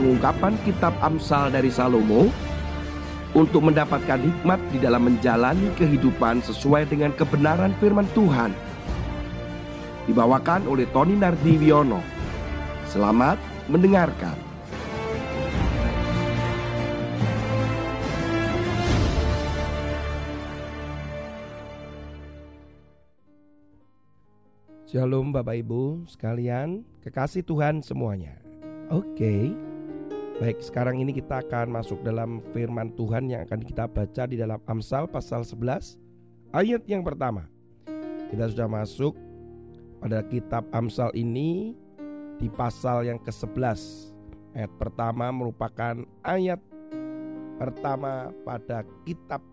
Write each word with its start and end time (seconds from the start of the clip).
pengungkapan 0.00 0.56
kitab 0.64 0.96
Amsal 1.04 1.52
dari 1.52 1.68
Salomo 1.68 2.32
untuk 3.36 3.68
mendapatkan 3.68 4.16
hikmat 4.16 4.56
di 4.72 4.80
dalam 4.80 5.04
menjalani 5.04 5.68
kehidupan 5.76 6.40
sesuai 6.40 6.88
dengan 6.88 7.12
kebenaran 7.12 7.76
firman 7.76 8.08
Tuhan. 8.16 8.56
Dibawakan 10.08 10.64
oleh 10.64 10.88
Tony 10.88 11.20
Nardiwiono. 11.20 12.00
Selamat 12.88 13.36
mendengarkan. 13.68 14.48
Shalom 24.88 25.30
Bapak 25.30 25.60
Ibu 25.60 26.08
sekalian, 26.10 26.82
kekasih 27.04 27.46
Tuhan 27.46 27.84
semuanya. 27.84 28.42
Oke. 28.90 29.69
Baik, 30.40 30.64
sekarang 30.64 30.96
ini 31.04 31.12
kita 31.12 31.44
akan 31.44 31.68
masuk 31.68 32.00
dalam 32.00 32.40
firman 32.56 32.88
Tuhan 32.96 33.28
yang 33.28 33.44
akan 33.44 33.60
kita 33.60 33.84
baca 33.84 34.24
di 34.24 34.40
dalam 34.40 34.56
Amsal 34.64 35.04
pasal 35.04 35.44
11 35.44 36.00
ayat 36.56 36.80
yang 36.88 37.04
pertama. 37.04 37.44
Kita 38.32 38.48
sudah 38.48 38.64
masuk 38.64 39.12
pada 40.00 40.24
kitab 40.24 40.64
Amsal 40.72 41.12
ini 41.12 41.76
di 42.40 42.48
pasal 42.48 43.04
yang 43.12 43.20
ke-11. 43.20 43.76
Ayat 44.56 44.72
pertama 44.80 45.28
merupakan 45.28 46.08
ayat 46.24 46.56
pertama 47.60 48.32
pada 48.40 48.80
kitab 49.04 49.44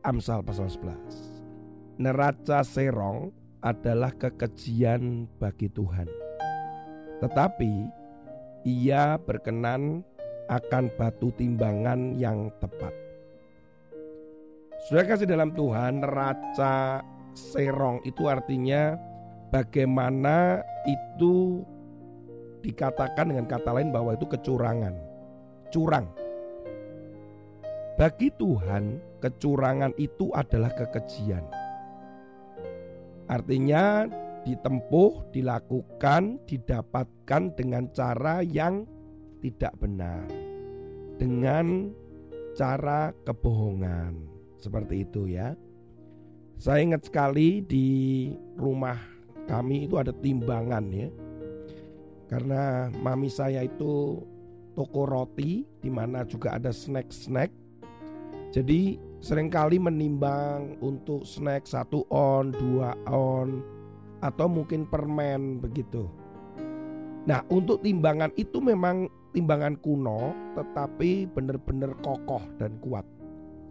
Amsal 0.00 0.40
pasal 0.40 0.72
11. 0.72 2.00
Neraca 2.00 2.64
serong 2.64 3.28
adalah 3.60 4.16
kekejian 4.16 5.28
bagi 5.36 5.68
Tuhan. 5.68 6.08
Tetapi 7.20 8.00
ia 8.64 9.20
berkenan 9.20 10.04
akan 10.50 10.90
batu 10.98 11.30
timbangan 11.38 12.18
yang 12.18 12.50
tepat. 12.58 12.90
Sudah 14.90 15.06
kasih 15.06 15.30
dalam 15.30 15.54
Tuhan, 15.54 16.02
neraca 16.02 17.06
serong 17.38 18.02
itu 18.02 18.26
artinya 18.26 18.98
bagaimana 19.54 20.66
itu 20.90 21.62
dikatakan 22.66 23.30
dengan 23.30 23.46
kata 23.46 23.70
lain 23.70 23.94
bahwa 23.94 24.18
itu 24.18 24.26
kecurangan. 24.26 24.94
Curang. 25.70 26.10
Bagi 27.94 28.32
Tuhan, 28.34 28.98
kecurangan 29.20 29.92
itu 30.00 30.32
adalah 30.32 30.72
kekejian 30.72 31.44
Artinya 33.30 34.10
ditempuh, 34.42 35.30
dilakukan, 35.30 36.42
didapatkan 36.50 37.42
dengan 37.54 37.86
cara 37.94 38.42
yang 38.42 38.82
tidak 39.40 39.72
benar. 39.80 40.24
Dengan 41.16 41.90
cara 42.54 43.12
kebohongan. 43.24 44.16
Seperti 44.60 45.08
itu 45.08 45.24
ya. 45.24 45.56
Saya 46.60 46.84
ingat 46.84 47.08
sekali 47.08 47.64
di 47.64 47.88
rumah 48.60 49.00
kami 49.48 49.88
itu 49.88 49.96
ada 49.96 50.12
timbangan 50.12 50.84
ya. 50.92 51.08
Karena 52.28 52.92
mami 53.00 53.32
saya 53.32 53.64
itu 53.64 54.20
toko 54.76 55.08
roti 55.08 55.64
di 55.80 55.90
mana 55.90 56.22
juga 56.28 56.54
ada 56.60 56.70
snack-snack. 56.70 57.50
Jadi 58.52 59.00
sering 59.24 59.48
kali 59.48 59.80
menimbang 59.80 60.78
untuk 60.84 61.24
snack 61.24 61.64
satu 61.64 62.04
on, 62.12 62.52
dua 62.52 62.94
on, 63.08 63.64
atau 64.20 64.46
mungkin 64.46 64.84
permen 64.86 65.58
begitu. 65.58 66.06
Nah 67.24 67.42
untuk 67.48 67.80
timbangan 67.80 68.30
itu 68.36 68.60
memang 68.60 69.08
timbangan 69.30 69.78
kuno 69.78 70.34
tetapi 70.58 71.30
benar-benar 71.30 71.94
kokoh 72.02 72.42
dan 72.58 72.76
kuat. 72.82 73.06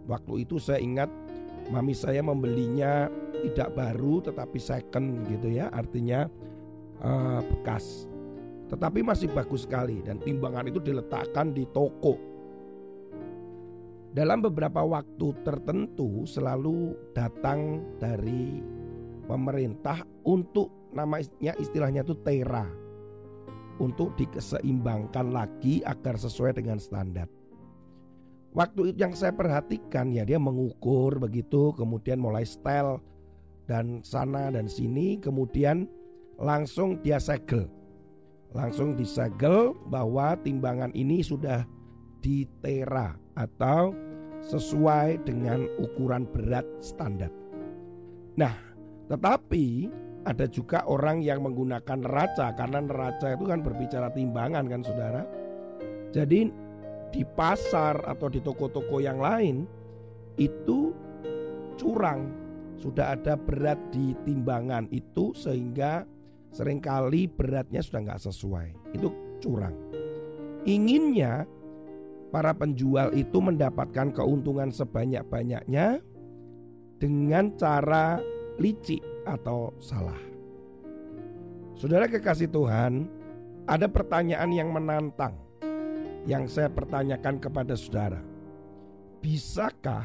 Waktu 0.08 0.48
itu 0.48 0.56
saya 0.56 0.80
ingat 0.80 1.10
mami 1.70 1.94
saya 1.94 2.24
membelinya 2.24 3.06
tidak 3.46 3.76
baru 3.76 4.24
tetapi 4.24 4.58
second 4.58 5.28
gitu 5.28 5.52
ya 5.52 5.68
artinya 5.70 6.26
uh, 7.04 7.40
bekas. 7.44 8.08
Tetapi 8.70 9.02
masih 9.02 9.28
bagus 9.34 9.66
sekali 9.66 9.98
dan 10.02 10.22
timbangan 10.22 10.70
itu 10.70 10.78
diletakkan 10.78 11.50
di 11.50 11.66
toko 11.74 12.30
dalam 14.10 14.42
beberapa 14.42 14.82
waktu 14.82 15.30
tertentu 15.46 16.26
selalu 16.26 16.98
datang 17.14 17.78
dari 18.02 18.58
pemerintah 19.30 20.02
untuk 20.26 20.90
namanya 20.90 21.54
istilahnya 21.62 22.02
itu 22.02 22.18
tera 22.18 22.66
untuk 23.78 24.16
dikeseimbangkan 24.18 25.30
lagi 25.30 25.84
agar 25.86 26.18
sesuai 26.18 26.58
dengan 26.58 26.82
standar. 26.82 27.30
Waktu 28.50 28.98
yang 28.98 29.14
saya 29.14 29.30
perhatikan 29.30 30.10
ya 30.10 30.26
dia 30.26 30.42
mengukur 30.42 31.22
begitu 31.22 31.70
kemudian 31.78 32.18
mulai 32.18 32.42
style 32.42 32.98
dan 33.70 34.02
sana 34.02 34.50
dan 34.50 34.66
sini 34.66 35.22
kemudian 35.22 35.86
langsung 36.34 36.98
dia 36.98 37.22
segel. 37.22 37.70
Langsung 38.50 38.98
disegel 38.98 39.78
bahwa 39.86 40.34
timbangan 40.42 40.90
ini 40.98 41.22
sudah 41.22 41.62
di 42.18 42.42
tera 42.58 43.14
atau 43.38 43.94
sesuai 44.42 45.22
dengan 45.22 45.70
ukuran 45.78 46.26
berat 46.26 46.66
standar. 46.82 47.30
Nah, 48.34 48.56
tetapi 49.06 49.86
ada 50.28 50.44
juga 50.44 50.84
orang 50.84 51.24
yang 51.24 51.40
menggunakan 51.40 52.04
neraca 52.04 52.52
karena 52.52 52.84
neraca 52.84 53.32
itu 53.32 53.44
kan 53.48 53.64
berbicara 53.64 54.08
timbangan 54.12 54.64
kan 54.68 54.80
saudara. 54.84 55.22
Jadi 56.12 56.50
di 57.10 57.22
pasar 57.24 58.04
atau 58.04 58.28
di 58.28 58.38
toko-toko 58.44 59.00
yang 59.00 59.18
lain 59.18 59.64
itu 60.36 60.92
curang. 61.80 62.28
Sudah 62.80 63.12
ada 63.12 63.36
berat 63.36 63.76
di 63.92 64.16
timbangan 64.24 64.88
itu 64.88 65.36
sehingga 65.36 66.04
sering 66.52 66.80
kali 66.80 67.28
beratnya 67.28 67.80
sudah 67.84 68.00
nggak 68.08 68.24
sesuai. 68.24 68.68
Itu 68.96 69.12
curang. 69.40 69.76
Inginnya 70.64 71.44
para 72.28 72.52
penjual 72.52 73.12
itu 73.16 73.40
mendapatkan 73.40 74.12
keuntungan 74.12 74.68
sebanyak-banyaknya 74.72 76.00
dengan 77.00 77.52
cara 77.56 78.20
licik 78.60 79.00
atau 79.24 79.72
salah. 79.80 80.18
Saudara 81.76 82.08
kekasih 82.08 82.48
Tuhan, 82.52 83.08
ada 83.64 83.88
pertanyaan 83.88 84.50
yang 84.52 84.68
menantang 84.72 85.36
yang 86.28 86.44
saya 86.48 86.68
pertanyakan 86.68 87.40
kepada 87.40 87.72
saudara. 87.76 88.20
Bisakah 89.24 90.04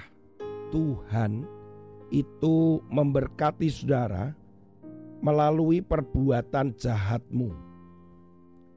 Tuhan 0.72 1.44
itu 2.12 2.80
memberkati 2.88 3.68
saudara 3.68 4.32
melalui 5.20 5.84
perbuatan 5.84 6.76
jahatmu 6.76 7.52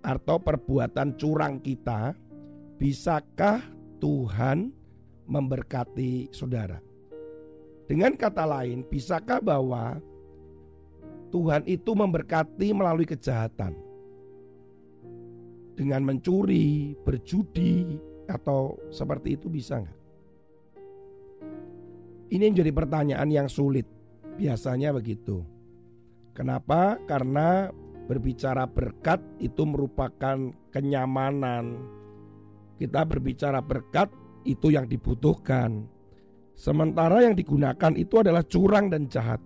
atau 0.02 0.36
perbuatan 0.38 1.18
curang 1.18 1.58
kita 1.58 2.14
Bisakah 2.78 3.58
Tuhan 3.98 4.70
memberkati 5.26 6.30
saudara? 6.30 6.78
Dengan 7.90 8.14
kata 8.14 8.46
lain, 8.46 8.86
bisakah 8.86 9.42
bahwa 9.42 9.98
Tuhan 11.28 11.64
itu 11.68 11.92
memberkati 11.92 12.72
melalui 12.72 13.04
kejahatan? 13.04 13.76
Dengan 15.78 16.02
mencuri, 16.02 16.98
berjudi, 17.06 18.00
atau 18.28 18.76
seperti 18.92 19.38
itu 19.38 19.46
bisa 19.48 19.80
nggak? 19.80 19.98
Ini 22.28 22.44
menjadi 22.52 22.72
pertanyaan 22.76 23.28
yang 23.32 23.48
sulit. 23.48 23.88
Biasanya 24.36 24.92
begitu. 24.92 25.42
Kenapa? 26.36 27.00
Karena 27.08 27.72
berbicara 28.08 28.68
berkat 28.68 29.20
itu 29.40 29.64
merupakan 29.68 30.52
kenyamanan, 30.72 31.76
kita 32.78 33.02
berbicara 33.02 33.58
berkat 33.58 34.08
itu 34.46 34.70
yang 34.70 34.86
dibutuhkan. 34.86 35.84
Sementara 36.54 37.26
yang 37.26 37.34
digunakan 37.34 37.92
itu 37.98 38.22
adalah 38.22 38.46
curang 38.46 38.86
dan 38.86 39.10
jahat. 39.10 39.42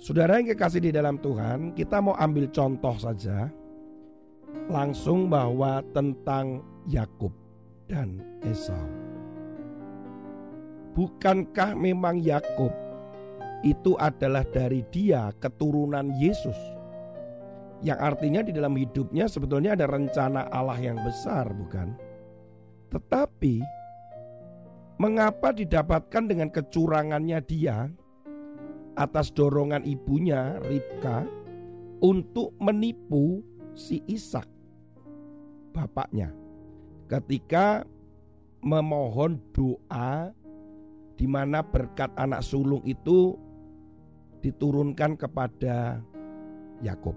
Saudara 0.00 0.40
yang 0.40 0.48
kekasih 0.56 0.80
di 0.80 0.96
dalam 0.96 1.20
Tuhan, 1.20 1.76
kita 1.76 2.00
mau 2.00 2.16
ambil 2.16 2.48
contoh 2.48 2.96
saja 2.96 3.52
langsung 4.72 5.28
bahwa 5.28 5.84
tentang 5.92 6.64
Yakub 6.88 7.36
dan 7.84 8.16
Esau. 8.40 8.80
Bukankah 10.96 11.76
memang 11.76 12.16
Yakub 12.16 12.72
itu 13.60 13.92
adalah 14.00 14.40
dari 14.48 14.80
dia 14.88 15.36
keturunan 15.36 16.16
Yesus? 16.16 16.56
Yang 17.84 18.00
artinya 18.00 18.40
di 18.40 18.56
dalam 18.56 18.72
hidupnya 18.80 19.28
sebetulnya 19.28 19.76
ada 19.76 19.84
rencana 19.84 20.48
Allah 20.48 20.80
yang 20.80 20.96
besar 21.04 21.44
bukan? 21.52 21.92
Tetapi 22.88 23.54
mengapa 24.96 25.52
didapatkan 25.52 26.24
dengan 26.24 26.48
kecurangannya 26.48 27.36
dia 27.44 27.84
atas 29.00 29.32
dorongan 29.32 29.88
ibunya 29.88 30.60
Ribka 30.60 31.24
untuk 32.04 32.52
menipu 32.60 33.40
si 33.72 34.04
Ishak? 34.04 34.60
bapaknya 35.70 36.34
ketika 37.06 37.86
memohon 38.60 39.40
doa 39.54 40.34
di 41.16 41.24
mana 41.24 41.64
berkat 41.64 42.10
anak 42.18 42.44
sulung 42.44 42.84
itu 42.84 43.38
diturunkan 44.40 45.16
kepada 45.20 46.00
Yakub. 46.80 47.16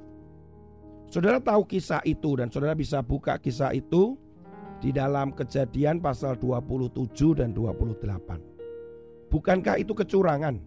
Saudara 1.08 1.40
tahu 1.40 1.64
kisah 1.68 2.04
itu 2.04 2.36
dan 2.36 2.52
saudara 2.52 2.76
bisa 2.76 3.00
buka 3.00 3.40
kisah 3.40 3.72
itu 3.72 4.18
di 4.84 4.92
dalam 4.92 5.32
Kejadian 5.32 6.04
pasal 6.04 6.36
27 6.36 7.40
dan 7.40 7.56
28. 7.56 9.32
Bukankah 9.32 9.80
itu 9.80 9.96
kecurangan? 9.96 10.60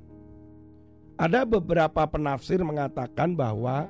Ada 1.17 1.49
beberapa 1.49 2.05
penafsir 2.05 2.61
mengatakan 2.61 3.33
bahwa 3.33 3.89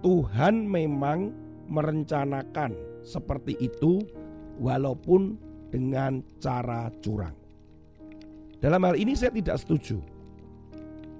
Tuhan 0.00 0.64
memang 0.64 1.28
merencanakan 1.68 2.72
seperti 3.04 3.60
itu 3.60 4.00
walaupun 4.56 5.36
dengan 5.68 6.24
cara 6.40 6.88
curang. 7.04 7.36
Dalam 8.56 8.88
hal 8.88 8.96
ini 8.96 9.12
saya 9.12 9.36
tidak 9.36 9.60
setuju 9.60 10.00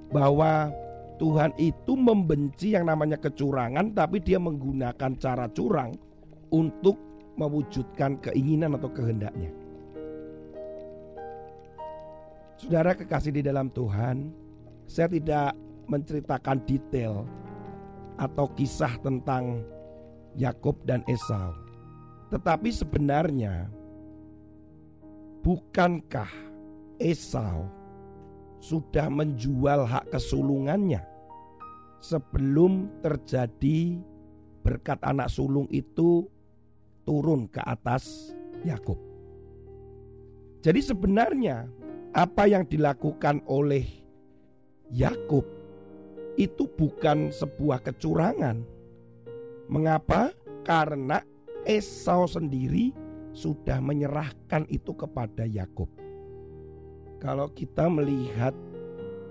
bahwa 0.09 0.73
Tuhan 1.21 1.53
itu 1.61 2.01
membenci 2.01 2.73
yang 2.73 2.89
namanya 2.89 3.21
kecurangan 3.21 3.93
tapi 3.93 4.25
dia 4.25 4.41
menggunakan 4.41 5.13
cara 5.21 5.53
curang 5.53 5.93
untuk 6.49 6.97
mewujudkan 7.37 8.17
keinginan 8.25 8.81
atau 8.81 8.89
kehendaknya. 8.89 9.53
Saudara 12.57 12.97
kekasih 12.97 13.37
di 13.37 13.43
dalam 13.43 13.69
Tuhan, 13.75 14.42
saya 14.93 15.09
tidak 15.09 15.57
menceritakan 15.89 16.61
detail 16.69 17.25
atau 18.21 18.45
kisah 18.53 19.01
tentang 19.01 19.65
Yakub 20.37 20.77
dan 20.85 21.01
Esau. 21.09 21.57
Tetapi 22.29 22.69
sebenarnya 22.69 23.73
bukankah 25.41 26.29
Esau 27.01 27.73
sudah 28.61 29.09
menjual 29.09 29.89
hak 29.89 30.13
kesulungannya 30.13 31.01
sebelum 32.05 32.93
terjadi 33.01 33.97
berkat 34.61 35.01
anak 35.01 35.33
sulung 35.33 35.73
itu 35.73 36.29
turun 37.09 37.49
ke 37.49 37.65
atas 37.65 38.37
Yakub. 38.61 39.01
Jadi 40.61 40.79
sebenarnya 40.85 41.67
apa 42.13 42.45
yang 42.47 42.69
dilakukan 42.69 43.43
oleh 43.51 44.02
Yakub 44.93 45.49
itu 46.37 46.69
bukan 46.69 47.33
sebuah 47.33 47.81
kecurangan. 47.81 48.61
Mengapa? 49.73 50.37
Karena 50.63 51.19
Esau 51.65 52.29
sendiri 52.29 52.93
sudah 53.33 53.81
menyerahkan 53.81 54.69
itu 54.69 54.93
kepada 54.93 55.49
Yakub. 55.49 55.89
Kalau 57.17 57.49
kita 57.57 57.89
melihat 57.89 58.53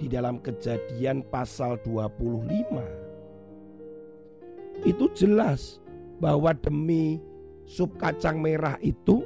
di 0.02 0.10
dalam 0.10 0.42
kejadian 0.42 1.22
pasal 1.30 1.78
25 1.86 4.82
itu 4.82 5.06
jelas 5.14 5.78
bahwa 6.18 6.58
demi 6.58 7.22
sup 7.70 7.94
kacang 8.02 8.42
merah 8.42 8.82
itu 8.82 9.22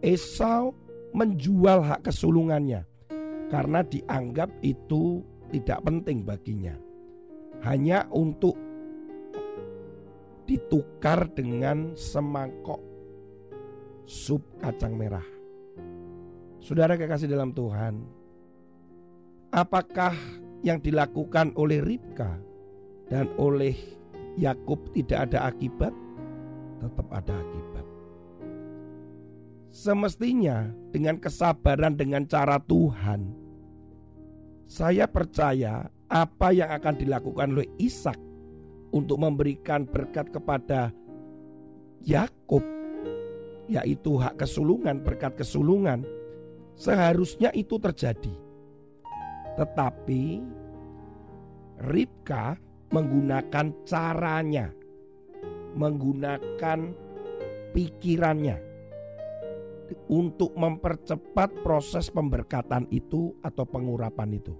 Esau 0.00 0.72
menjual 1.12 1.84
hak 1.84 2.08
kesulungannya 2.08 2.95
karena 3.46 3.82
dianggap 3.86 4.50
itu 4.62 5.22
tidak 5.54 5.82
penting 5.86 6.26
baginya. 6.26 6.74
Hanya 7.64 8.06
untuk 8.12 8.58
ditukar 10.46 11.26
dengan 11.34 11.98
semangkok 11.98 12.78
sup 14.06 14.42
kacang 14.62 14.94
merah. 14.94 15.24
Saudara 16.62 16.94
kekasih 16.94 17.30
dalam 17.30 17.50
Tuhan, 17.54 18.02
apakah 19.50 20.14
yang 20.62 20.82
dilakukan 20.82 21.54
oleh 21.58 21.82
Ribka 21.82 22.38
dan 23.10 23.30
oleh 23.38 23.74
Yakub 24.38 24.90
tidak 24.94 25.30
ada 25.30 25.50
akibat? 25.50 25.94
Tetap 26.82 27.06
ada 27.10 27.34
akibat. 27.34 27.95
Semestinya 29.76 30.72
dengan 30.88 31.20
kesabaran 31.20 32.00
dengan 32.00 32.24
cara 32.24 32.56
Tuhan, 32.64 33.28
saya 34.64 35.04
percaya 35.04 35.92
apa 36.08 36.48
yang 36.48 36.72
akan 36.72 36.96
dilakukan 36.96 37.52
oleh 37.52 37.68
Ishak 37.76 38.16
untuk 38.96 39.20
memberikan 39.20 39.84
berkat 39.84 40.32
kepada 40.32 40.96
Yakub 42.00 42.64
yaitu 43.68 44.16
hak 44.16 44.40
kesulungan, 44.40 45.04
berkat 45.04 45.36
kesulungan 45.36 46.08
Seharusnya 46.76 47.52
itu 47.52 47.76
terjadi. 47.76 48.32
Tetapi 49.60 50.24
Ribka 51.76 52.56
menggunakan 52.92 53.84
caranya, 53.84 54.72
menggunakan 55.76 56.96
pikirannya 57.76 58.75
untuk 60.10 60.54
mempercepat 60.54 61.62
proses 61.62 62.10
pemberkatan 62.10 62.86
itu 62.90 63.34
atau 63.42 63.64
pengurapan 63.66 64.38
itu. 64.38 64.54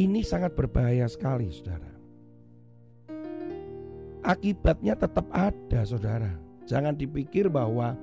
Ini 0.00 0.24
sangat 0.24 0.56
berbahaya 0.56 1.04
sekali, 1.10 1.52
saudara. 1.52 1.92
Akibatnya 4.24 4.96
tetap 4.96 5.28
ada, 5.32 5.80
saudara. 5.84 6.32
Jangan 6.64 6.96
dipikir 6.96 7.48
bahwa 7.52 7.96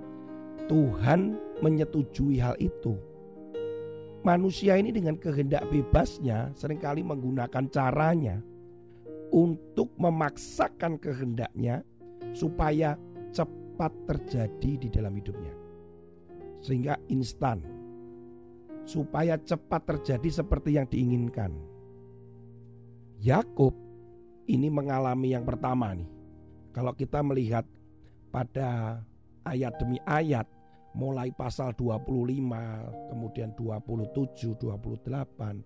Tuhan 0.69 1.38
menyetujui 1.62 2.38
hal 2.38 2.54
itu. 2.62 2.98
Manusia 4.22 4.75
ini 4.75 4.92
dengan 4.92 5.16
kehendak 5.16 5.66
bebasnya 5.72 6.52
sering 6.52 6.81
kali 6.81 7.00
menggunakan 7.00 7.69
caranya 7.72 8.44
untuk 9.31 9.94
memaksakan 9.96 11.00
kehendaknya 11.00 11.86
supaya 12.36 13.00
cepat 13.31 13.67
terjadi 14.10 14.72
di 14.82 14.88
dalam 14.90 15.14
hidupnya. 15.14 15.54
Sehingga 16.66 16.98
instan. 17.14 17.62
Supaya 18.88 19.36
cepat 19.38 19.84
terjadi 19.84 20.42
seperti 20.42 20.80
yang 20.80 20.88
diinginkan. 20.88 21.52
Yakub 23.19 23.76
ini 24.48 24.72
mengalami 24.72 25.36
yang 25.36 25.44
pertama 25.44 25.92
nih. 25.92 26.07
Kalau 26.72 26.96
kita 26.96 27.19
melihat 27.19 27.68
pada 28.31 29.02
ayat 29.44 29.74
demi 29.76 30.00
ayat 30.07 30.48
mulai 30.96 31.30
pasal 31.36 31.76
25, 31.76 33.12
kemudian 33.12 33.52
27, 33.54 34.56
28. 34.56 35.62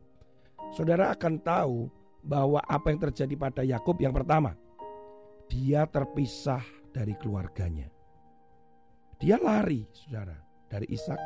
Saudara 0.73 1.13
akan 1.13 1.35
tahu 1.39 1.87
bahwa 2.25 2.63
apa 2.63 2.89
yang 2.89 2.99
terjadi 3.11 3.35
pada 3.37 3.61
Yakub 3.61 3.99
yang 3.99 4.15
pertama, 4.15 4.55
dia 5.51 5.83
terpisah 5.85 6.63
dari 6.95 7.15
keluarganya. 7.19 8.00
Dia 9.21 9.37
lari, 9.37 9.85
Saudara, 9.93 10.33
dari 10.65 10.89
Ishak. 10.89 11.21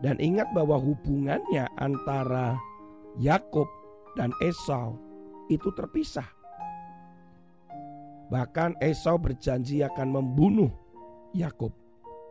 Dan 0.00 0.16
ingat 0.16 0.48
bahwa 0.56 0.80
hubungannya 0.80 1.68
antara 1.76 2.56
Yakub 3.20 3.68
dan 4.16 4.32
Esau 4.40 4.96
itu 5.52 5.68
terpisah. 5.76 6.24
Bahkan 8.32 8.80
Esau 8.80 9.20
berjanji 9.20 9.84
akan 9.84 10.08
membunuh 10.08 10.72
Yakub 11.36 11.76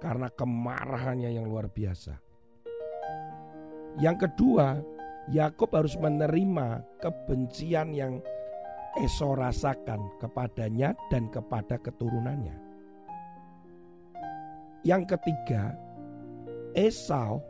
karena 0.01 0.33
kemarahannya 0.33 1.37
yang 1.37 1.45
luar 1.45 1.69
biasa. 1.69 2.17
Yang 4.01 4.17
kedua, 4.29 4.81
Yakub 5.29 5.69
harus 5.77 5.93
menerima 5.93 6.81
kebencian 6.97 7.93
yang 7.93 8.17
Esau 8.97 9.37
rasakan 9.37 10.17
kepadanya 10.17 10.97
dan 11.13 11.29
kepada 11.29 11.77
keturunannya. 11.77 12.66
Yang 14.87 15.19
ketiga, 15.19 15.75
Esau 16.71 17.43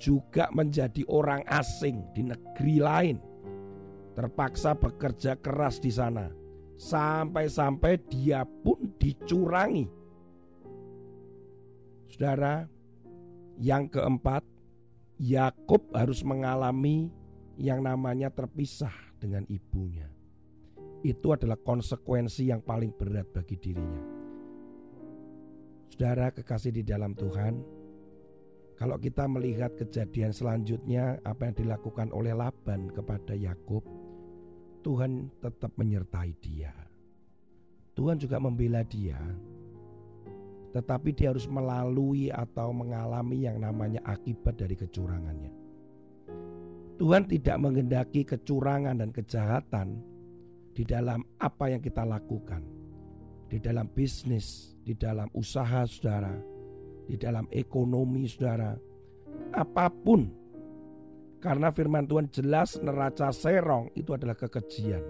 juga 0.00 0.48
menjadi 0.56 1.04
orang 1.12 1.44
asing 1.52 2.00
di 2.16 2.24
negeri 2.24 2.80
lain. 2.80 3.16
Terpaksa 4.16 4.72
bekerja 4.72 5.36
keras 5.36 5.76
di 5.84 5.92
sana. 5.92 6.32
Sampai-sampai 6.78 8.00
dia 8.08 8.46
pun 8.46 8.94
dicurangi 8.96 9.98
Saudara, 12.08 12.66
yang 13.62 13.86
keempat, 13.86 14.42
Yakub 15.22 15.92
harus 15.94 16.24
mengalami 16.24 17.12
yang 17.54 17.84
namanya 17.84 18.26
terpisah 18.32 18.90
dengan 19.20 19.44
ibunya. 19.46 20.10
Itu 21.04 21.36
adalah 21.36 21.60
konsekuensi 21.60 22.50
yang 22.50 22.64
paling 22.64 22.90
berat 22.96 23.28
bagi 23.30 23.54
dirinya. 23.54 24.17
Saudara 25.88 26.30
kekasih 26.30 26.70
di 26.70 26.82
dalam 26.84 27.16
Tuhan, 27.16 27.64
kalau 28.78 28.94
kita 28.94 29.26
melihat 29.26 29.74
kejadian 29.74 30.30
selanjutnya 30.30 31.18
apa 31.26 31.50
yang 31.50 31.56
dilakukan 31.58 32.14
oleh 32.14 32.30
Laban 32.30 32.92
kepada 32.94 33.34
Yakub, 33.34 33.82
Tuhan 34.86 35.34
tetap 35.42 35.74
menyertai 35.74 36.32
dia. 36.38 36.70
Tuhan 37.98 38.22
juga 38.22 38.38
membela 38.38 38.86
dia. 38.86 39.18
Tetapi 40.70 41.10
dia 41.10 41.34
harus 41.34 41.50
melalui 41.50 42.30
atau 42.30 42.70
mengalami 42.70 43.42
yang 43.48 43.58
namanya 43.58 43.98
akibat 44.06 44.54
dari 44.54 44.78
kecurangannya. 44.78 45.50
Tuhan 47.02 47.26
tidak 47.26 47.58
mengendaki 47.58 48.22
kecurangan 48.22 49.02
dan 49.02 49.10
kejahatan 49.10 49.98
di 50.78 50.86
dalam 50.86 51.26
apa 51.42 51.74
yang 51.74 51.82
kita 51.82 52.06
lakukan, 52.06 52.62
di 53.48 53.56
dalam 53.58 53.88
bisnis, 53.88 54.76
di 54.84 54.92
dalam 54.92 55.26
usaha 55.32 55.88
saudara, 55.88 56.36
di 57.08 57.16
dalam 57.16 57.48
ekonomi 57.48 58.28
saudara, 58.28 58.76
apa 59.56 59.88
pun. 59.88 60.28
Karena 61.38 61.72
firman 61.72 62.04
Tuhan 62.04 62.28
jelas 62.28 62.76
neraca 62.82 63.32
serong 63.32 63.94
itu 63.96 64.12
adalah 64.12 64.36
kekejian. 64.36 65.00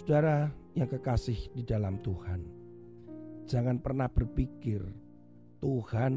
Saudara 0.00 0.48
yang 0.72 0.88
kekasih 0.88 1.52
di 1.52 1.62
dalam 1.66 2.00
Tuhan, 2.00 2.40
jangan 3.44 3.76
pernah 3.82 4.08
berpikir 4.08 4.80
Tuhan 5.60 6.12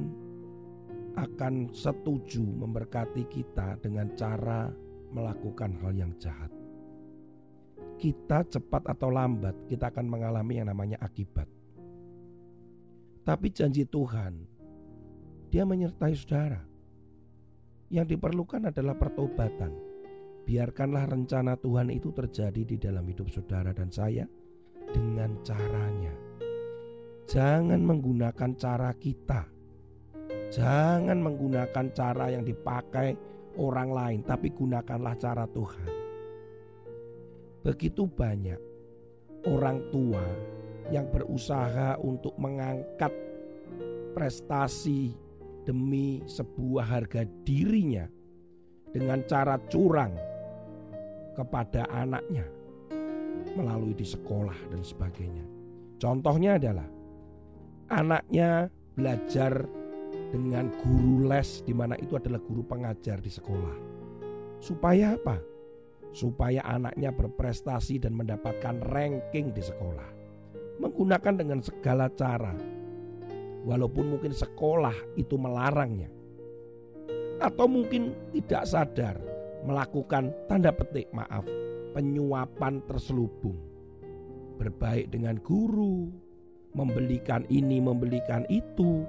akan 1.16 1.54
setuju 1.76 2.44
memberkati 2.44 3.24
kita 3.28 3.78
dengan 3.84 4.14
cara 4.16 4.70
melakukan 5.12 5.80
hal 5.82 5.94
yang 5.96 6.14
jahat 6.20 6.65
kita 7.96 8.44
cepat 8.48 8.86
atau 8.92 9.10
lambat 9.10 9.56
kita 9.72 9.90
akan 9.90 10.06
mengalami 10.06 10.60
yang 10.60 10.68
namanya 10.70 11.00
akibat. 11.00 11.48
Tapi 13.26 13.50
janji 13.50 13.90
Tuhan, 13.90 14.38
dia 15.50 15.66
menyertai 15.66 16.14
saudara. 16.14 16.62
Yang 17.90 18.18
diperlukan 18.18 18.70
adalah 18.70 18.94
pertobatan. 18.94 19.74
Biarkanlah 20.46 21.10
rencana 21.10 21.58
Tuhan 21.58 21.90
itu 21.90 22.14
terjadi 22.14 22.62
di 22.62 22.78
dalam 22.78 23.02
hidup 23.10 23.34
saudara 23.34 23.74
dan 23.74 23.90
saya 23.90 24.30
dengan 24.94 25.42
caranya. 25.42 26.14
Jangan 27.26 27.82
menggunakan 27.82 28.52
cara 28.54 28.94
kita. 28.94 29.50
Jangan 30.54 31.18
menggunakan 31.18 31.86
cara 31.98 32.30
yang 32.30 32.46
dipakai 32.46 33.18
orang 33.58 33.90
lain, 33.90 34.20
tapi 34.22 34.54
gunakanlah 34.54 35.18
cara 35.18 35.50
Tuhan. 35.50 36.05
Begitu 37.66 38.06
banyak 38.06 38.62
orang 39.50 39.82
tua 39.90 40.22
yang 40.94 41.10
berusaha 41.10 41.98
untuk 41.98 42.38
mengangkat 42.38 43.10
prestasi 44.14 45.18
demi 45.66 46.22
sebuah 46.30 46.86
harga 46.86 47.26
dirinya 47.42 48.06
dengan 48.94 49.26
cara 49.26 49.58
curang 49.66 50.14
kepada 51.34 51.90
anaknya 51.90 52.46
melalui 53.58 53.98
di 53.98 54.06
sekolah 54.06 54.70
dan 54.70 54.86
sebagainya. 54.86 55.46
Contohnya 55.98 56.62
adalah 56.62 56.86
anaknya 57.90 58.70
belajar 58.94 59.66
dengan 60.30 60.70
guru 60.86 61.26
les 61.26 61.66
di 61.66 61.74
mana 61.74 61.98
itu 61.98 62.14
adalah 62.14 62.38
guru 62.46 62.62
pengajar 62.62 63.18
di 63.18 63.32
sekolah. 63.34 63.76
Supaya 64.62 65.18
apa? 65.18 65.55
Supaya 66.16 66.64
anaknya 66.64 67.12
berprestasi 67.12 68.00
dan 68.00 68.16
mendapatkan 68.16 68.80
ranking 68.88 69.52
di 69.52 69.60
sekolah. 69.60 70.16
Menggunakan 70.80 71.36
dengan 71.36 71.60
segala 71.60 72.08
cara, 72.16 72.56
walaupun 73.68 74.16
mungkin 74.16 74.32
sekolah 74.32 75.20
itu 75.20 75.36
melarangnya, 75.36 76.08
atau 77.44 77.68
mungkin 77.68 78.16
tidak 78.32 78.64
sadar 78.64 79.20
melakukan 79.68 80.32
tanda 80.48 80.72
petik 80.72 81.12
maaf 81.12 81.44
penyuapan 81.92 82.80
terselubung, 82.88 83.60
berbaik 84.60 85.12
dengan 85.12 85.40
guru, 85.44 86.12
membelikan 86.76 87.48
ini, 87.48 87.80
membelikan 87.80 88.44
itu, 88.52 89.04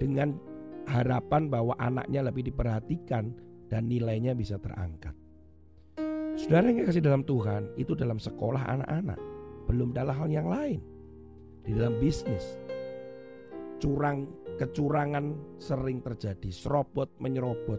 dengan 0.00 0.40
harapan 0.88 1.52
bahwa 1.52 1.76
anaknya 1.76 2.24
lebih 2.24 2.48
diperhatikan 2.48 3.36
dan 3.68 3.92
nilainya 3.92 4.32
bisa 4.32 4.56
terangkat. 4.56 5.19
Saudara 6.40 6.72
yang 6.72 6.88
kasih 6.88 7.04
dalam 7.04 7.20
Tuhan 7.20 7.68
itu 7.76 7.92
dalam 7.92 8.16
sekolah 8.16 8.64
anak-anak, 8.64 9.20
belum 9.68 9.92
dalam 9.92 10.16
hal 10.16 10.28
yang 10.32 10.48
lain. 10.48 10.80
Di 11.60 11.76
dalam 11.76 12.00
bisnis, 12.00 12.56
curang 13.76 14.24
kecurangan 14.56 15.36
sering 15.60 16.00
terjadi, 16.00 16.48
serobot 16.48 17.12
menyerobot. 17.20 17.76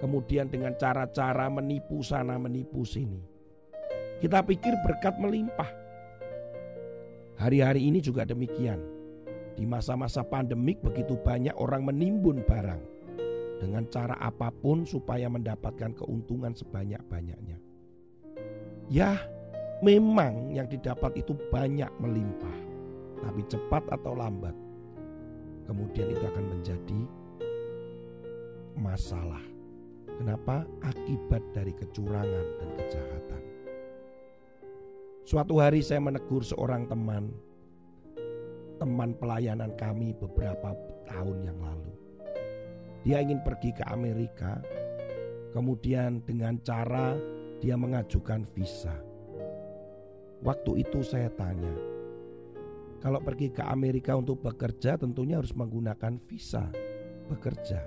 Kemudian 0.00 0.48
dengan 0.48 0.72
cara-cara 0.80 1.52
menipu 1.52 2.00
sana 2.00 2.40
menipu 2.40 2.80
sini. 2.80 3.20
Kita 4.24 4.40
pikir 4.40 4.72
berkat 4.88 5.20
melimpah. 5.20 5.68
Hari-hari 7.44 7.92
ini 7.92 8.00
juga 8.00 8.24
demikian. 8.24 8.80
Di 9.52 9.68
masa-masa 9.68 10.24
pandemik 10.24 10.80
begitu 10.80 11.12
banyak 11.20 11.52
orang 11.60 11.84
menimbun 11.84 12.40
barang 12.40 12.80
dengan 13.60 13.84
cara 13.92 14.16
apa 14.16 14.48
pun 14.48 14.88
supaya 14.88 15.28
mendapatkan 15.28 15.92
keuntungan 15.92 16.56
sebanyak-banyaknya. 16.56 17.71
Ya, 18.92 19.16
memang 19.80 20.52
yang 20.52 20.68
didapat 20.68 21.16
itu 21.16 21.32
banyak 21.48 21.88
melimpah, 21.96 22.58
tapi 23.24 23.40
cepat 23.48 23.88
atau 23.88 24.12
lambat, 24.12 24.52
kemudian 25.64 26.12
itu 26.12 26.20
akan 26.20 26.44
menjadi 26.52 27.00
masalah. 28.76 29.40
Kenapa? 30.20 30.68
Akibat 30.84 31.40
dari 31.56 31.72
kecurangan 31.72 32.46
dan 32.60 32.68
kejahatan. 32.76 33.42
Suatu 35.24 35.56
hari 35.56 35.80
saya 35.80 36.04
menegur 36.04 36.44
seorang 36.44 36.84
teman, 36.84 37.32
teman 38.76 39.16
pelayanan 39.16 39.72
kami 39.80 40.12
beberapa 40.20 40.76
tahun 41.08 41.48
yang 41.48 41.56
lalu. 41.64 41.92
Dia 43.08 43.24
ingin 43.24 43.40
pergi 43.40 43.72
ke 43.72 43.88
Amerika, 43.88 44.60
kemudian 45.56 46.20
dengan 46.28 46.60
cara 46.60 47.16
dia 47.62 47.78
mengajukan 47.78 48.42
visa. 48.50 48.98
Waktu 50.42 50.82
itu 50.82 51.06
saya 51.06 51.30
tanya, 51.30 51.70
kalau 52.98 53.22
pergi 53.22 53.54
ke 53.54 53.62
Amerika 53.62 54.18
untuk 54.18 54.42
bekerja 54.42 54.98
tentunya 54.98 55.38
harus 55.38 55.54
menggunakan 55.54 56.18
visa 56.26 56.66
bekerja. 57.30 57.78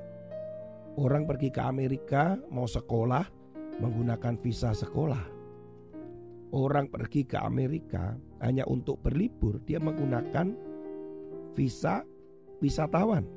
Orang 0.95 1.27
pergi 1.27 1.51
ke 1.51 1.59
Amerika 1.59 2.39
mau 2.47 2.63
sekolah 2.63 3.27
menggunakan 3.83 4.39
visa 4.39 4.71
sekolah. 4.71 5.35
Orang 6.55 6.87
pergi 6.87 7.27
ke 7.27 7.35
Amerika 7.35 8.15
hanya 8.39 8.63
untuk 8.71 9.03
berlibur, 9.03 9.59
dia 9.67 9.83
menggunakan 9.83 10.55
visa 11.51 12.07
wisatawan. 12.63 13.27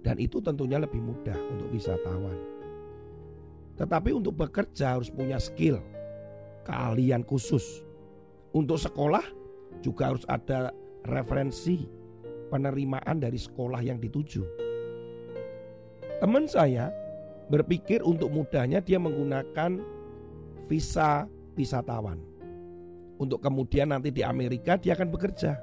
Dan 0.00 0.16
itu 0.16 0.40
tentunya 0.40 0.80
lebih 0.80 1.04
mudah 1.04 1.36
untuk 1.52 1.68
wisatawan. 1.68 2.53
Tetapi 3.74 4.14
untuk 4.14 4.38
bekerja 4.38 4.94
harus 4.94 5.10
punya 5.10 5.38
skill, 5.42 5.82
keahlian 6.62 7.26
khusus. 7.26 7.82
Untuk 8.54 8.78
sekolah 8.78 9.24
juga 9.82 10.14
harus 10.14 10.22
ada 10.30 10.70
referensi 11.10 11.84
penerimaan 12.54 13.18
dari 13.18 13.34
sekolah 13.34 13.82
yang 13.82 13.98
dituju. 13.98 14.46
Teman 16.22 16.46
saya 16.46 16.94
berpikir 17.50 18.00
untuk 18.06 18.30
mudahnya 18.30 18.78
dia 18.78 18.96
menggunakan 19.02 19.82
visa 20.70 21.26
wisatawan. 21.58 22.22
Untuk 23.18 23.42
kemudian 23.42 23.90
nanti 23.90 24.14
di 24.14 24.22
Amerika 24.22 24.78
dia 24.78 24.94
akan 24.94 25.10
bekerja. 25.10 25.58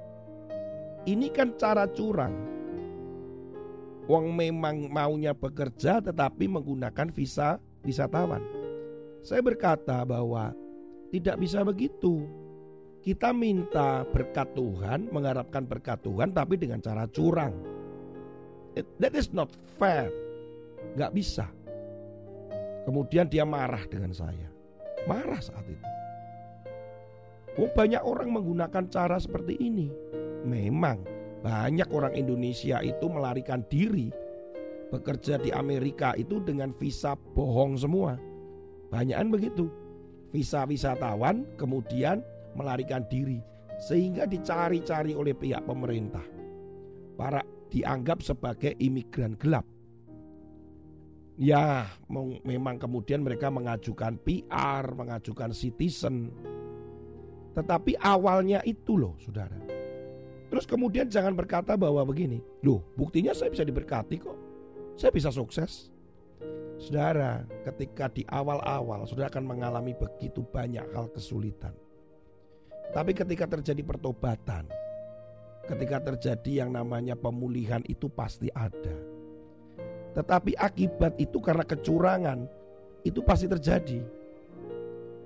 Ini 1.08 1.32
kan 1.34 1.56
cara 1.58 1.88
curang. 1.89 2.36
Wong 4.06 4.36
memang 4.36 4.91
maunya 4.91 5.32
bekerja 5.32 6.03
tetapi 6.03 6.46
menggunakan 6.51 7.10
visa 7.15 7.58
wisatawan. 7.86 8.42
Saya 9.22 9.42
berkata 9.46 10.02
bahwa 10.02 10.54
tidak 11.14 11.38
bisa 11.38 11.62
begitu. 11.62 12.26
Kita 13.02 13.34
minta 13.34 14.06
berkat 14.06 14.54
Tuhan, 14.54 15.10
mengharapkan 15.10 15.66
berkat 15.66 16.06
Tuhan 16.06 16.38
tapi 16.38 16.54
dengan 16.58 16.78
cara 16.82 17.10
curang. 17.10 17.54
That 19.02 19.18
is 19.18 19.34
not 19.34 19.50
fair. 19.82 20.14
Gak 20.94 21.14
bisa. 21.14 21.50
Kemudian 22.86 23.26
dia 23.26 23.42
marah 23.42 23.82
dengan 23.90 24.14
saya. 24.14 24.50
Marah 25.10 25.42
saat 25.42 25.66
itu. 25.66 25.88
Oh, 27.58 27.70
banyak 27.74 28.00
orang 28.06 28.32
menggunakan 28.32 28.86
cara 28.88 29.18
seperti 29.18 29.58
ini. 29.60 29.90
Memang 30.46 31.02
banyak 31.42 31.90
orang 31.90 32.14
Indonesia 32.14 32.80
itu 32.86 33.10
melarikan 33.10 33.66
diri 33.66 34.14
bekerja 34.91 35.39
di 35.39 35.50
Amerika 35.55 36.12
itu 36.19 36.43
dengan 36.43 36.75
visa 36.75 37.15
bohong 37.15 37.79
semua. 37.79 38.19
Banyakan 38.91 39.31
begitu. 39.31 39.65
Visa 40.36 40.67
wisatawan 40.67 41.48
kemudian 41.55 42.19
melarikan 42.55 43.07
diri 43.07 43.39
sehingga 43.81 44.27
dicari-cari 44.27 45.15
oleh 45.15 45.31
pihak 45.31 45.63
pemerintah. 45.63 46.24
Para 47.15 47.41
dianggap 47.71 48.19
sebagai 48.19 48.75
imigran 48.77 49.39
gelap. 49.39 49.63
Ya, 51.39 51.89
memang 52.45 52.77
kemudian 52.77 53.25
mereka 53.25 53.50
mengajukan 53.50 54.19
PR, 54.21 54.93
mengajukan 54.93 55.55
citizen. 55.55 56.29
Tetapi 57.55 57.98
awalnya 57.98 58.62
itu 58.62 59.00
loh 59.00 59.17
saudara. 59.17 59.57
Terus 60.51 60.67
kemudian 60.67 61.07
jangan 61.07 61.31
berkata 61.31 61.79
bahwa 61.79 62.03
begini, 62.03 62.43
loh 62.62 62.83
buktinya 63.00 63.31
saya 63.31 63.50
bisa 63.50 63.63
diberkati 63.63 64.19
kok. 64.19 64.40
Saya 65.01 65.17
bisa 65.17 65.34
sukses. 65.34 65.89
Saudara, 66.77 67.41
ketika 67.65 68.05
di 68.05 68.22
awal-awal 68.29 69.10
saudara 69.10 69.34
akan 69.34 69.50
mengalami 69.50 69.98
begitu 69.98 70.46
banyak 70.46 70.86
hal 70.93 71.10
kesulitan. 71.10 71.74
Tapi 72.93 73.17
ketika 73.17 73.50
terjadi 73.50 73.81
pertobatan, 73.81 74.70
ketika 75.65 76.05
terjadi 76.05 76.62
yang 76.62 76.70
namanya 76.70 77.17
pemulihan 77.17 77.81
itu 77.89 78.13
pasti 78.13 78.53
ada. 78.53 78.93
Tetapi 80.13 80.53
akibat 80.53 81.17
itu 81.17 81.41
karena 81.41 81.65
kecurangan 81.65 82.46
itu 83.01 83.25
pasti 83.25 83.50
terjadi. 83.50 84.05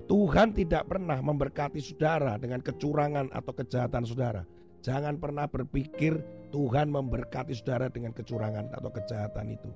Tuhan 0.08 0.56
tidak 0.56 0.88
pernah 0.88 1.20
memberkati 1.20 1.84
saudara 1.84 2.40
dengan 2.40 2.64
kecurangan 2.64 3.28
atau 3.28 3.52
kejahatan 3.52 4.08
saudara. 4.08 4.48
Jangan 4.80 5.20
pernah 5.20 5.44
berpikir 5.44 6.16
Tuhan 6.50 6.88
memberkati 6.90 7.52
saudara 7.52 7.90
dengan 7.90 8.14
kecurangan 8.14 8.72
atau 8.74 8.90
kejahatan 8.90 9.46
itu. 9.52 9.70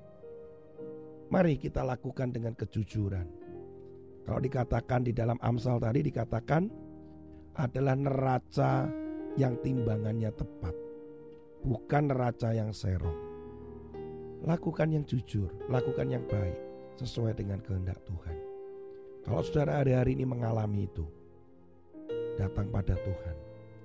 Mari 1.30 1.58
kita 1.58 1.86
lakukan 1.86 2.34
dengan 2.34 2.58
kejujuran. 2.58 3.26
Kalau 4.26 4.40
dikatakan 4.42 5.06
di 5.06 5.12
dalam 5.14 5.38
Amsal 5.42 5.78
tadi 5.78 6.02
dikatakan 6.06 6.70
adalah 7.58 7.94
neraca 7.98 8.86
yang 9.38 9.54
timbangannya 9.62 10.30
tepat, 10.34 10.74
bukan 11.62 12.10
neraca 12.10 12.50
yang 12.50 12.74
serong. 12.74 13.30
Lakukan 14.42 14.90
yang 14.90 15.04
jujur, 15.06 15.50
lakukan 15.68 16.08
yang 16.10 16.24
baik 16.26 16.56
sesuai 16.98 17.38
dengan 17.38 17.62
kehendak 17.62 18.00
Tuhan. 18.08 18.36
Kalau 19.22 19.40
saudara 19.44 19.84
hari-hari 19.84 20.16
ini 20.16 20.24
mengalami 20.24 20.88
itu, 20.88 21.04
datang 22.40 22.72
pada 22.72 22.96
Tuhan, 22.96 23.36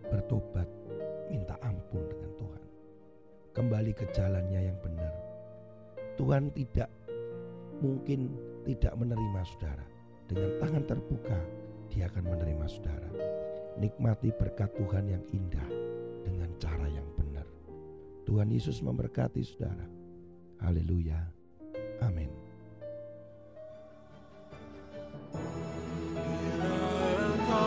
bertobat, 0.10 0.68
minta 1.28 1.60
ampun 1.62 2.08
dengan 2.08 2.32
Tuhan. 2.40 2.65
Kembali 3.76 3.92
ke 3.92 4.08
jalannya 4.16 4.72
yang 4.72 4.80
benar. 4.80 5.12
Tuhan 6.16 6.48
tidak 6.56 6.88
mungkin 7.84 8.32
tidak 8.64 8.96
menerima 8.96 9.44
saudara. 9.44 9.84
Dengan 10.32 10.64
tangan 10.64 10.84
terbuka, 10.88 11.36
dia 11.92 12.08
akan 12.08 12.24
menerima 12.24 12.72
saudara. 12.72 13.12
Nikmati 13.76 14.32
berkat 14.32 14.72
Tuhan 14.80 15.12
yang 15.12 15.20
indah 15.36 15.68
dengan 16.24 16.56
cara 16.56 16.88
yang 16.88 17.04
benar. 17.20 17.44
Tuhan 18.24 18.48
Yesus 18.48 18.80
memberkati 18.80 19.44
saudara. 19.44 19.84
Haleluya. 20.64 21.20
Amin. 22.00 22.32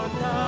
dan 0.08 0.47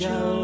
Joe. 0.00 0.39